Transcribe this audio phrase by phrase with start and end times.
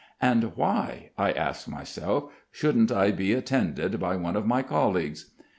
[0.19, 5.29] "And why," I ask myself, "shouldn't I be attended by one of my colleagues?"